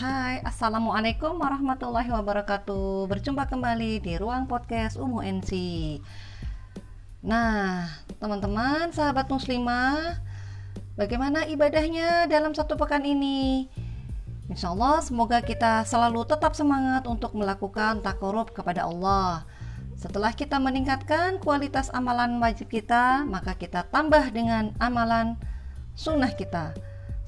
Hai, 0.00 0.40
Assalamualaikum 0.48 1.36
warahmatullahi 1.36 2.08
wabarakatuh 2.08 3.04
Berjumpa 3.04 3.44
kembali 3.44 4.00
di 4.00 4.16
ruang 4.16 4.48
podcast 4.48 4.96
Umu 4.96 5.20
NC 5.20 5.52
Nah, 7.20 7.84
teman-teman, 8.16 8.96
sahabat 8.96 9.28
muslimah 9.28 10.16
Bagaimana 10.96 11.44
ibadahnya 11.44 12.24
dalam 12.32 12.56
satu 12.56 12.80
pekan 12.80 13.04
ini? 13.04 13.68
Insya 14.48 14.72
Allah 14.72 15.04
semoga 15.04 15.44
kita 15.44 15.84
selalu 15.84 16.24
tetap 16.24 16.56
semangat 16.56 17.04
untuk 17.04 17.36
melakukan 17.36 18.00
takorup 18.00 18.56
kepada 18.56 18.88
Allah 18.88 19.44
setelah 20.00 20.32
kita 20.32 20.56
meningkatkan 20.56 21.36
kualitas 21.44 21.92
amalan 21.92 22.40
wajib 22.40 22.72
kita, 22.72 23.28
maka 23.28 23.52
kita 23.52 23.84
tambah 23.92 24.32
dengan 24.32 24.72
amalan 24.80 25.36
sunnah 25.92 26.32
kita. 26.32 26.72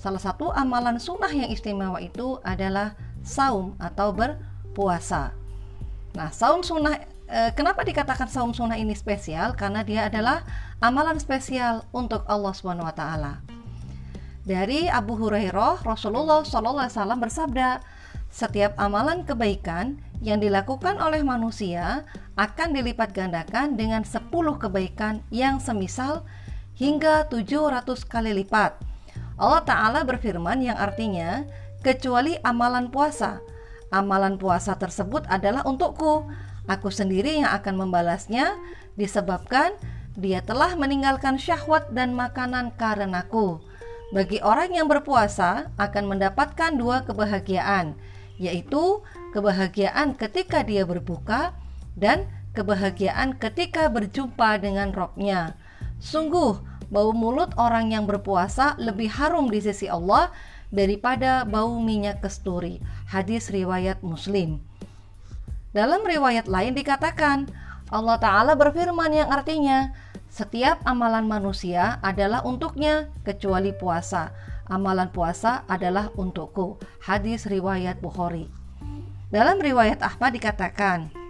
Salah 0.02 0.19
satu 0.19 0.51
amalan 0.51 0.98
sunnah 0.98 1.30
yang 1.30 1.47
istimewa 1.47 2.02
itu 2.02 2.42
adalah 2.42 2.98
saum 3.23 3.79
atau 3.79 4.11
berpuasa. 4.11 5.30
Nah, 6.19 6.27
saum 6.34 6.66
sunnah 6.66 6.98
e, 7.30 7.55
kenapa 7.55 7.87
dikatakan 7.87 8.27
saum 8.27 8.51
sunnah 8.51 8.75
ini 8.75 8.98
spesial? 8.98 9.55
Karena 9.55 9.87
dia 9.87 10.11
adalah 10.11 10.42
amalan 10.83 11.23
spesial 11.23 11.87
untuk 11.95 12.27
Allah 12.27 12.51
Subhanahu 12.51 12.83
wa 12.83 12.91
taala. 12.91 13.47
Dari 14.42 14.91
Abu 14.91 15.15
Hurairah, 15.15 15.87
Rasulullah 15.87 16.42
SAW 16.42 17.23
bersabda, 17.23 17.78
setiap 18.27 18.75
amalan 18.83 19.23
kebaikan 19.23 20.03
yang 20.19 20.42
dilakukan 20.42 20.98
oleh 20.98 21.23
manusia 21.23 22.03
akan 22.34 22.75
dilipat 22.75 23.14
gandakan 23.14 23.78
dengan 23.78 24.03
10 24.03 24.19
kebaikan 24.34 25.23
yang 25.30 25.62
semisal 25.62 26.27
hingga 26.75 27.30
700 27.30 27.87
kali 28.03 28.34
lipat 28.42 28.91
Allah 29.42 29.66
Ta'ala 29.66 30.06
berfirman 30.06 30.62
yang 30.62 30.78
artinya 30.78 31.42
kecuali 31.83 32.39
amalan 32.47 32.94
puasa. 32.94 33.42
Amalan 33.91 34.39
puasa 34.39 34.78
tersebut 34.78 35.27
adalah 35.27 35.66
untukku. 35.66 36.30
Aku 36.70 36.94
sendiri 36.94 37.42
yang 37.42 37.50
akan 37.50 37.75
membalasnya 37.75 38.55
disebabkan 38.94 39.75
dia 40.14 40.47
telah 40.47 40.78
meninggalkan 40.78 41.42
syahwat 41.42 41.91
dan 41.91 42.14
makanan 42.14 42.70
karenaku. 42.78 43.58
Bagi 44.14 44.39
orang 44.47 44.78
yang 44.78 44.86
berpuasa 44.86 45.75
akan 45.75 46.05
mendapatkan 46.06 46.78
dua 46.78 47.03
kebahagiaan, 47.03 47.98
yaitu 48.38 49.03
kebahagiaan 49.34 50.14
ketika 50.14 50.62
dia 50.62 50.86
berbuka 50.86 51.56
dan 51.98 52.31
kebahagiaan 52.55 53.34
ketika 53.41 53.91
berjumpa 53.91 54.61
dengan 54.62 54.94
robnya. 54.94 55.56
Sungguh, 55.98 56.61
bau 56.92 57.16
mulut 57.16 57.56
orang 57.56 57.88
yang 57.88 58.04
berpuasa 58.04 58.76
lebih 58.76 59.08
harum 59.08 59.48
di 59.48 59.64
sisi 59.64 59.88
Allah 59.88 60.28
daripada 60.68 61.48
bau 61.48 61.80
minyak 61.80 62.20
kesturi. 62.20 62.84
Hadis 63.08 63.48
riwayat 63.48 64.04
Muslim. 64.04 64.60
Dalam 65.72 66.04
riwayat 66.04 66.52
lain 66.52 66.76
dikatakan, 66.76 67.48
Allah 67.88 68.20
Ta'ala 68.20 68.52
berfirman 68.60 69.08
yang 69.08 69.32
artinya, 69.32 69.96
setiap 70.28 70.84
amalan 70.84 71.24
manusia 71.24 71.96
adalah 72.04 72.44
untuknya 72.44 73.08
kecuali 73.24 73.72
puasa. 73.72 74.36
Amalan 74.68 75.08
puasa 75.08 75.64
adalah 75.68 76.12
untukku. 76.16 76.76
Hadis 77.04 77.48
riwayat 77.48 78.04
Bukhari. 78.04 78.48
Dalam 79.32 79.64
riwayat 79.64 80.00
Ahmad 80.04 80.36
dikatakan, 80.36 81.22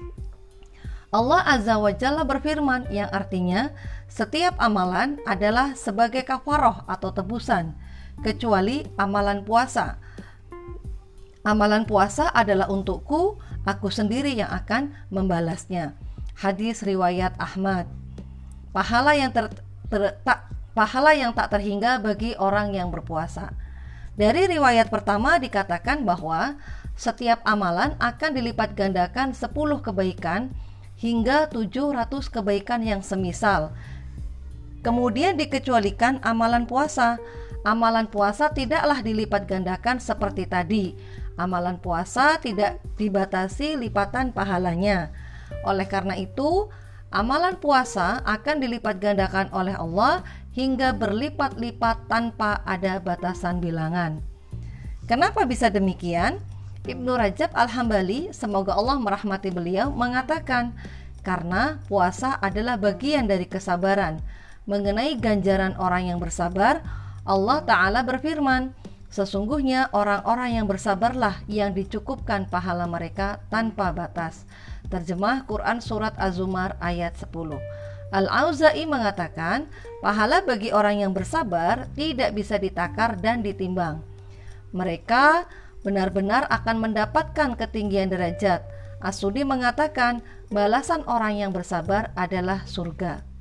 Allah 1.13 1.45
Azza 1.45 1.77
wa 1.77 1.93
Jalla 1.93 2.25
berfirman 2.25 2.89
yang 2.89 3.13
artinya 3.13 3.69
setiap 4.09 4.57
amalan 4.57 5.21
adalah 5.29 5.77
sebagai 5.77 6.25
kafaroh 6.25 6.89
atau 6.89 7.13
tebusan, 7.13 7.77
kecuali 8.25 8.89
amalan 8.97 9.45
puasa. 9.45 10.01
Amalan 11.45 11.85
puasa 11.85 12.33
adalah 12.33 12.73
untukku, 12.73 13.37
aku 13.69 13.93
sendiri 13.93 14.33
yang 14.33 14.49
akan 14.57 14.97
membalasnya. 15.13 15.93
Hadis 16.33 16.81
riwayat 16.81 17.37
Ahmad. 17.37 17.93
Pahala 18.73 19.13
yang 19.13 19.37
ter, 19.37 19.53
ter, 19.93 20.17
tak, 20.25 20.49
pahala 20.73 21.13
yang 21.13 21.37
tak 21.37 21.53
terhingga 21.53 22.01
bagi 22.01 22.33
orang 22.41 22.73
yang 22.73 22.89
berpuasa. 22.89 23.53
Dari 24.17 24.49
riwayat 24.49 24.89
pertama 24.89 25.37
dikatakan 25.37 26.09
bahwa 26.09 26.57
setiap 26.97 27.45
amalan 27.45 28.01
akan 28.01 28.31
dilipat 28.33 28.73
gandakan 28.73 29.37
10 29.37 29.53
kebaikan 29.85 30.57
hingga 31.03 31.51
700 31.51 32.07
kebaikan 32.31 32.87
yang 32.87 33.03
semisal 33.03 33.75
Kemudian 34.83 35.39
dikecualikan 35.39 36.19
amalan 36.27 36.67
puasa. 36.67 37.23
Amalan 37.63 38.11
puasa 38.11 38.51
tidaklah 38.51 38.99
dilipat 38.99 39.47
gandakan 39.47 40.03
seperti 40.03 40.51
tadi. 40.51 40.99
Amalan 41.39 41.79
puasa 41.79 42.43
tidak 42.43 42.83
dibatasi 42.99 43.79
lipatan 43.79 44.35
pahalanya. 44.35 45.15
Oleh 45.63 45.87
karena 45.87 46.19
itu, 46.19 46.67
amalan 47.15 47.55
puasa 47.63 48.19
akan 48.27 48.59
dilipat 48.59 48.99
gandakan 48.99 49.47
oleh 49.55 49.79
Allah 49.79 50.27
hingga 50.51 50.91
berlipat-lipat 50.99 52.11
tanpa 52.11 52.59
ada 52.67 52.99
batasan 52.99 53.63
bilangan. 53.63 54.19
Kenapa 55.07 55.47
bisa 55.47 55.71
demikian? 55.71 56.43
Ibnu 56.83 57.15
Rajab 57.15 57.55
Al-Hambali, 57.55 58.35
semoga 58.35 58.75
Allah 58.75 58.99
merahmati 58.99 59.55
beliau, 59.55 59.95
mengatakan, 59.95 60.75
karena 61.23 61.79
puasa 61.87 62.35
adalah 62.43 62.75
bagian 62.75 63.31
dari 63.31 63.47
kesabaran 63.47 64.19
mengenai 64.67 65.15
ganjaran 65.19 65.79
orang 65.79 66.11
yang 66.11 66.19
bersabar, 66.19 66.83
Allah 67.23 67.63
Ta'ala 67.63 68.03
berfirman, 68.03 68.75
Sesungguhnya 69.13 69.93
orang-orang 69.93 70.57
yang 70.57 70.65
bersabarlah 70.65 71.45
yang 71.45 71.77
dicukupkan 71.77 72.49
pahala 72.49 72.89
mereka 72.89 73.45
tanpa 73.53 73.93
batas. 73.93 74.49
Terjemah 74.89 75.45
Quran 75.45 75.85
Surat 75.85 76.17
Az-Zumar 76.17 76.81
ayat 76.81 77.13
10 77.21 77.29
Al-Auza'i 78.09 78.89
mengatakan, 78.89 79.69
pahala 80.01 80.41
bagi 80.41 80.73
orang 80.73 81.05
yang 81.05 81.13
bersabar 81.13 81.93
tidak 81.93 82.33
bisa 82.33 82.57
ditakar 82.57 83.21
dan 83.21 83.45
ditimbang. 83.45 84.01
Mereka 84.73 85.45
benar-benar 85.83 86.47
akan 86.51 86.79
mendapatkan 86.79 87.59
ketinggian 87.59 88.11
derajat. 88.11 88.63
Asudi 89.03 89.43
mengatakan, 89.43 90.23
balasan 90.49 91.03
orang 91.11 91.43
yang 91.43 91.51
bersabar 91.51 92.15
adalah 92.15 92.63
surga 92.71 93.33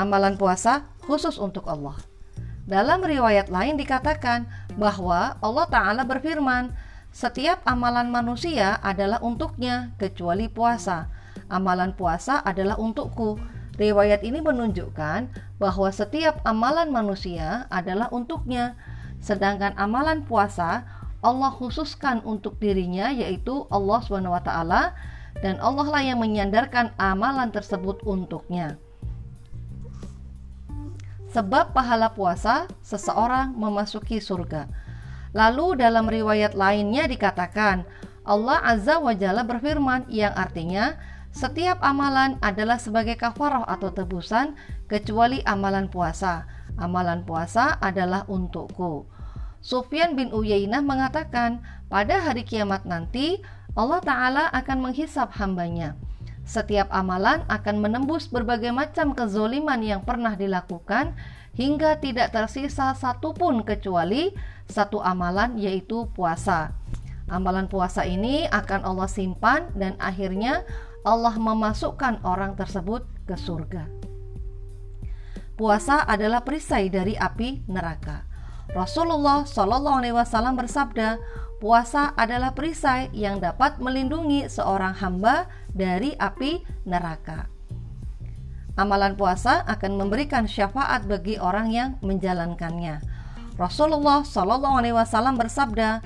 amalan 0.00 0.40
puasa 0.40 0.88
khusus 1.04 1.36
untuk 1.36 1.66
Allah. 1.66 2.00
Dalam 2.64 3.02
riwayat 3.02 3.52
lain 3.52 3.76
dikatakan 3.76 4.46
bahwa 4.80 5.36
Allah 5.44 5.66
Ta'ala 5.68 6.02
berfirman, 6.08 6.72
setiap 7.10 7.60
amalan 7.66 8.08
manusia 8.08 8.78
adalah 8.80 9.18
untuknya 9.20 9.92
kecuali 9.98 10.46
puasa. 10.46 11.10
Amalan 11.50 11.92
puasa 11.98 12.38
adalah 12.40 12.78
untukku. 12.78 13.36
Riwayat 13.74 14.22
ini 14.22 14.38
menunjukkan 14.38 15.20
bahwa 15.58 15.88
setiap 15.90 16.38
amalan 16.46 16.94
manusia 16.94 17.66
adalah 17.72 18.12
untuknya, 18.14 18.78
sedangkan 19.20 19.76
amalan 19.76 20.24
puasa 20.24 20.88
Allah 21.20 21.52
khususkan 21.52 22.24
untuk 22.24 22.56
dirinya 22.56 23.12
yaitu 23.12 23.68
Allah 23.68 24.00
SWT 24.00 24.52
dan 25.44 25.56
Allah 25.60 25.86
lah 25.86 26.02
yang 26.02 26.18
menyandarkan 26.20 26.96
amalan 26.96 27.52
tersebut 27.52 28.00
untuknya. 28.08 28.80
Sebab 31.30 31.70
pahala 31.70 32.10
puasa 32.10 32.66
seseorang 32.82 33.54
memasuki 33.54 34.18
surga. 34.18 34.66
Lalu 35.30 35.78
dalam 35.78 36.10
riwayat 36.10 36.58
lainnya 36.58 37.06
dikatakan 37.06 37.86
Allah 38.26 38.58
Azza 38.66 38.98
wa 38.98 39.14
Jalla 39.14 39.46
berfirman 39.46 40.10
yang 40.10 40.34
artinya 40.34 40.98
setiap 41.30 41.78
amalan 41.86 42.34
adalah 42.42 42.82
sebagai 42.82 43.14
kafarah 43.14 43.62
atau 43.70 43.94
tebusan 43.94 44.58
kecuali 44.90 45.38
amalan 45.46 45.86
puasa. 45.86 46.50
Amalan 46.80 47.28
puasa 47.28 47.76
adalah 47.78 48.24
untukku. 48.26 49.04
Sufyan 49.60 50.16
bin 50.16 50.32
Uyainah 50.32 50.80
mengatakan 50.80 51.60
pada 51.92 52.24
hari 52.24 52.48
kiamat 52.48 52.88
nanti 52.88 53.44
Allah 53.76 54.00
Ta'ala 54.00 54.48
akan 54.56 54.88
menghisap 54.88 55.36
hambanya 55.36 56.00
setiap 56.50 56.90
amalan 56.90 57.46
akan 57.46 57.78
menembus 57.78 58.26
berbagai 58.26 58.74
macam 58.74 59.14
kezoliman 59.14 59.78
yang 59.86 60.02
pernah 60.02 60.34
dilakukan 60.34 61.14
hingga 61.54 62.02
tidak 62.02 62.34
tersisa 62.34 62.90
satupun 62.98 63.62
kecuali 63.62 64.34
satu 64.66 64.98
amalan 64.98 65.54
yaitu 65.62 66.10
puasa. 66.10 66.74
Amalan 67.30 67.70
puasa 67.70 68.02
ini 68.02 68.50
akan 68.50 68.82
Allah 68.82 69.06
simpan 69.06 69.70
dan 69.78 69.94
akhirnya 70.02 70.66
Allah 71.06 71.38
memasukkan 71.38 72.26
orang 72.26 72.58
tersebut 72.58 73.06
ke 73.30 73.38
surga. 73.38 73.99
Puasa 75.60 76.08
adalah 76.08 76.40
perisai 76.40 76.88
dari 76.88 77.20
api 77.20 77.68
neraka. 77.68 78.24
Rasulullah 78.72 79.44
Shallallahu 79.44 80.00
Alaihi 80.00 80.16
Wasallam 80.16 80.56
bersabda, 80.56 81.20
puasa 81.60 82.16
adalah 82.16 82.56
perisai 82.56 83.12
yang 83.12 83.44
dapat 83.44 83.76
melindungi 83.76 84.48
seorang 84.48 84.96
hamba 84.96 85.52
dari 85.68 86.16
api 86.16 86.64
neraka. 86.88 87.52
Amalan 88.80 89.20
puasa 89.20 89.60
akan 89.68 90.00
memberikan 90.00 90.48
syafaat 90.48 91.04
bagi 91.04 91.36
orang 91.36 91.68
yang 91.68 92.00
menjalankannya. 92.00 93.04
Rasulullah 93.60 94.24
Shallallahu 94.24 94.80
Alaihi 94.80 94.96
Wasallam 94.96 95.36
bersabda, 95.36 96.00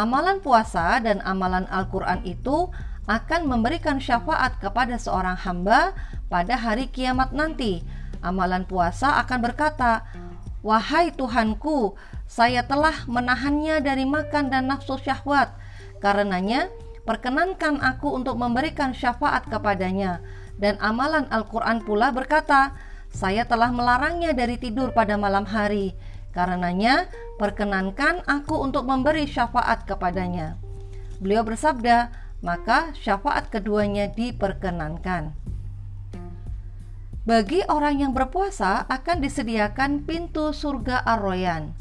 Amalan 0.00 0.40
puasa 0.40 0.96
dan 1.04 1.20
amalan 1.28 1.68
Al-Quran 1.68 2.24
itu 2.24 2.72
akan 3.04 3.52
memberikan 3.52 4.00
syafaat 4.00 4.56
kepada 4.64 4.96
seorang 4.96 5.36
hamba 5.36 5.92
pada 6.32 6.56
hari 6.56 6.88
kiamat 6.88 7.36
nanti. 7.36 7.84
Amalan 8.24 8.64
puasa 8.64 9.20
akan 9.20 9.38
berkata, 9.44 10.08
"Wahai 10.64 11.12
Tuhanku, 11.12 11.92
saya 12.24 12.64
telah 12.64 13.04
menahannya 13.04 13.84
dari 13.84 14.08
makan 14.08 14.48
dan 14.48 14.72
nafsu 14.72 14.96
syahwat. 14.96 15.52
Karenanya, 16.00 16.72
perkenankan 17.04 17.84
aku 17.84 18.16
untuk 18.16 18.40
memberikan 18.40 18.96
syafaat 18.96 19.44
kepadanya." 19.52 20.24
Dan 20.56 20.80
amalan 20.80 21.28
Al-Quran 21.28 21.84
pula 21.84 22.16
berkata, 22.16 22.72
"Saya 23.12 23.44
telah 23.44 23.68
melarangnya 23.68 24.32
dari 24.32 24.56
tidur 24.56 24.96
pada 24.96 25.20
malam 25.20 25.44
hari." 25.44 25.92
Karenanya, 26.32 27.06
perkenankan 27.38 28.24
aku 28.26 28.58
untuk 28.58 28.88
memberi 28.90 29.28
syafaat 29.28 29.86
kepadanya. 29.86 30.58
Beliau 31.22 31.46
bersabda, 31.46 32.10
maka 32.42 32.90
syafaat 32.98 33.54
keduanya 33.54 34.10
diperkenankan. 34.10 35.30
Bagi 37.24 37.64
orang 37.72 38.04
yang 38.04 38.12
berpuasa 38.12 38.84
akan 38.84 39.24
disediakan 39.24 40.04
pintu 40.04 40.52
surga 40.52 41.08
Ar-Royan. 41.08 41.72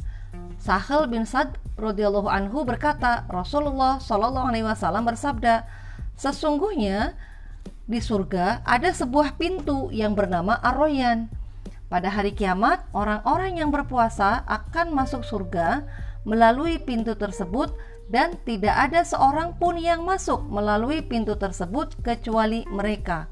Sahel 0.55 1.11
bin 1.11 1.27
Sad 1.27 1.59
radhiyallahu 1.75 2.31
anhu 2.31 2.63
berkata, 2.63 3.27
Rasulullah 3.27 3.99
shallallahu 3.99 4.47
alaihi 4.47 4.63
wasallam 4.63 5.03
bersabda, 5.03 5.67
sesungguhnya 6.15 7.19
di 7.83 7.99
surga 7.99 8.63
ada 8.63 8.95
sebuah 8.95 9.35
pintu 9.35 9.91
yang 9.91 10.15
bernama 10.15 10.55
Ar-Royan 10.63 11.27
pada 11.91 12.07
hari 12.07 12.31
kiamat, 12.31 12.87
orang-orang 12.95 13.59
yang 13.59 13.67
berpuasa 13.67 14.47
akan 14.47 14.95
masuk 14.95 15.27
surga 15.27 15.83
melalui 16.23 16.79
pintu 16.79 17.19
tersebut 17.19 17.75
dan 18.07 18.39
tidak 18.47 18.79
ada 18.79 19.03
seorang 19.03 19.59
pun 19.59 19.75
yang 19.75 20.07
masuk 20.07 20.39
melalui 20.47 21.03
pintu 21.03 21.35
tersebut 21.35 21.99
kecuali 21.99 22.63
mereka. 22.71 23.27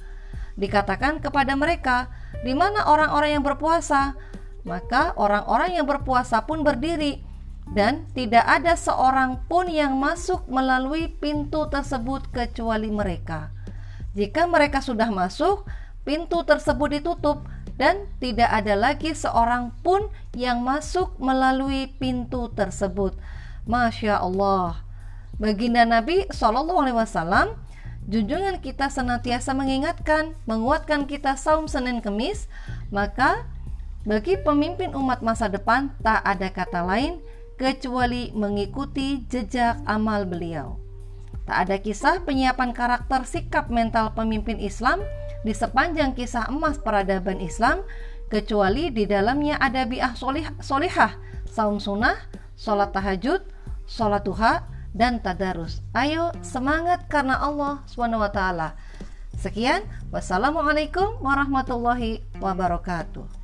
Dikatakan 0.61 1.17
kepada 1.25 1.57
mereka, 1.57 2.13
"Di 2.45 2.53
mana 2.53 2.85
orang-orang 2.85 3.41
yang 3.41 3.43
berpuasa?" 3.43 4.13
Maka 4.61 5.17
orang-orang 5.17 5.81
yang 5.81 5.89
berpuasa 5.89 6.45
pun 6.45 6.61
berdiri 6.61 7.25
dan 7.73 8.05
tidak 8.13 8.45
ada 8.45 8.77
seorang 8.77 9.41
pun 9.49 9.65
yang 9.65 9.97
masuk 9.97 10.45
melalui 10.45 11.09
pintu 11.09 11.65
tersebut 11.65 12.29
kecuali 12.29 12.93
mereka. 12.93 13.49
Jika 14.13 14.45
mereka 14.45 14.83
sudah 14.83 15.09
masuk, 15.09 15.65
pintu 16.05 16.43
tersebut 16.43 16.99
ditutup 16.99 17.47
dan 17.79 18.11
tidak 18.19 18.51
ada 18.51 18.75
lagi 18.75 19.15
seorang 19.15 19.73
pun 19.81 20.11
yang 20.35 20.61
masuk 20.61 21.15
melalui 21.17 21.89
pintu 21.97 22.51
tersebut. 22.53 23.15
Masya 23.65 24.19
Allah. 24.19 24.83
Baginda 25.41 25.87
Nabi 25.87 26.29
Shallallahu 26.29 26.85
Alaihi 26.85 26.97
Wasallam, 27.01 27.57
junjungan 28.09 28.61
kita 28.63 28.89
senantiasa 28.89 29.53
mengingatkan, 29.53 30.33
menguatkan 30.49 31.05
kita 31.05 31.37
saum 31.37 31.69
Senin 31.69 32.01
Kemis, 32.01 32.49
maka 32.89 33.45
bagi 34.01 34.39
pemimpin 34.41 34.97
umat 34.97 35.21
masa 35.21 35.45
depan 35.45 35.93
tak 36.01 36.25
ada 36.25 36.49
kata 36.49 36.81
lain 36.81 37.21
kecuali 37.61 38.33
mengikuti 38.33 39.21
jejak 39.29 39.77
amal 39.85 40.25
beliau. 40.25 40.81
Tak 41.45 41.69
ada 41.69 41.77
kisah 41.77 42.25
penyiapan 42.25 42.73
karakter 42.73 43.21
sikap 43.29 43.69
mental 43.69 44.13
pemimpin 44.17 44.57
Islam 44.57 45.05
di 45.45 45.53
sepanjang 45.53 46.17
kisah 46.17 46.49
emas 46.49 46.81
peradaban 46.81 47.37
Islam 47.37 47.85
kecuali 48.33 48.89
di 48.89 49.05
dalamnya 49.05 49.61
ada 49.61 49.85
biah 49.85 50.17
solih, 50.17 50.47
solihah, 50.63 51.13
saum 51.45 51.77
sunnah, 51.77 52.17
sholat 52.57 52.95
tahajud, 52.95 53.43
sholat 53.85 54.23
duha, 54.25 54.65
dan 54.91 55.23
tadarus. 55.23 55.79
Ayo 55.95 56.31
semangat 56.43 57.07
karena 57.07 57.39
Allah 57.39 57.83
swt. 57.87 58.39
Sekian, 59.41 59.81
wassalamualaikum 60.13 61.17
warahmatullahi 61.23 62.21
wabarakatuh. 62.37 63.40